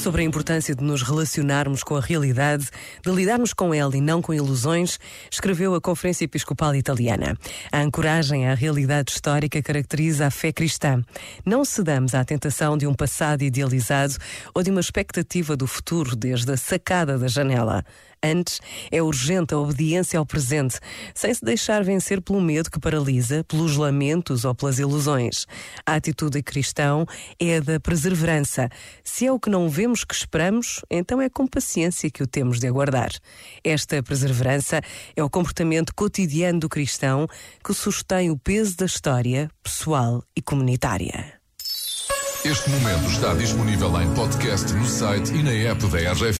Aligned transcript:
Sobre 0.00 0.22
a 0.22 0.24
importância 0.24 0.74
de 0.74 0.82
nos 0.82 1.02
relacionarmos 1.02 1.82
com 1.82 1.94
a 1.94 2.00
realidade, 2.00 2.70
de 3.04 3.12
lidarmos 3.12 3.52
com 3.52 3.74
ela 3.74 3.94
e 3.94 4.00
não 4.00 4.22
com 4.22 4.32
ilusões, 4.32 4.98
escreveu 5.30 5.74
a 5.74 5.80
Conferência 5.80 6.24
Episcopal 6.24 6.74
Italiana. 6.74 7.36
A 7.70 7.82
ancoragem 7.82 8.48
à 8.48 8.54
realidade 8.54 9.12
histórica 9.12 9.62
caracteriza 9.62 10.26
a 10.26 10.30
fé 10.30 10.54
cristã. 10.54 11.02
Não 11.44 11.66
cedamos 11.66 12.14
à 12.14 12.24
tentação 12.24 12.78
de 12.78 12.86
um 12.86 12.94
passado 12.94 13.42
idealizado 13.42 14.16
ou 14.54 14.62
de 14.62 14.70
uma 14.70 14.80
expectativa 14.80 15.54
do 15.54 15.66
futuro 15.66 16.16
desde 16.16 16.50
a 16.50 16.56
sacada 16.56 17.18
da 17.18 17.28
janela. 17.28 17.84
Antes, 18.22 18.60
é 18.90 19.02
urgente 19.02 19.54
a 19.54 19.58
obediência 19.58 20.18
ao 20.18 20.26
presente, 20.26 20.78
sem 21.14 21.32
se 21.32 21.42
deixar 21.42 21.82
vencer 21.82 22.20
pelo 22.20 22.38
medo 22.38 22.70
que 22.70 22.78
paralisa, 22.78 23.42
pelos 23.44 23.76
lamentos 23.76 24.44
ou 24.44 24.54
pelas 24.54 24.78
ilusões. 24.78 25.46
A 25.86 25.94
atitude 25.94 26.42
cristão 26.42 27.06
é 27.40 27.56
a 27.56 27.60
da 27.60 27.80
perseverança. 27.80 28.68
Se 29.02 29.26
é 29.26 29.32
o 29.32 29.40
que 29.40 29.48
não 29.48 29.70
vemos 29.70 29.89
que 30.04 30.14
esperamos, 30.14 30.80
então 30.88 31.20
é 31.20 31.28
com 31.28 31.46
paciência 31.46 32.10
que 32.10 32.22
o 32.22 32.26
temos 32.26 32.60
de 32.60 32.66
aguardar. 32.66 33.10
Esta 33.64 34.02
perseverança 34.02 34.80
é 35.16 35.22
o 35.22 35.28
comportamento 35.28 35.92
cotidiano 35.94 36.60
do 36.60 36.68
cristão 36.68 37.26
que 37.64 37.74
sustém 37.74 38.30
o 38.30 38.38
peso 38.38 38.76
da 38.76 38.86
história 38.86 39.50
pessoal 39.62 40.22
e 40.36 40.40
comunitária. 40.40 41.40
Este 42.42 42.70
momento 42.70 43.10
está 43.10 43.34
disponível 43.34 44.00
em 44.00 44.14
podcast 44.14 44.72
no 44.72 44.86
site 44.86 45.30
e 45.34 45.42
na 45.42 45.50
app 45.50 45.86
da 45.88 45.98
RF. 46.12 46.24